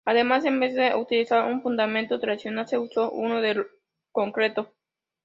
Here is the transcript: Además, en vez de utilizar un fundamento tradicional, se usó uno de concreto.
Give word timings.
Además, 0.03 0.45
en 0.45 0.59
vez 0.59 0.73
de 0.73 0.95
utilizar 0.95 1.45
un 1.45 1.61
fundamento 1.61 2.19
tradicional, 2.19 2.67
se 2.67 2.79
usó 2.79 3.11
uno 3.11 3.39
de 3.39 3.67
concreto. 4.11 4.73